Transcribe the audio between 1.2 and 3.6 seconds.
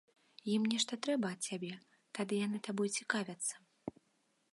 ад цябе, тады яны табой цікавяцца.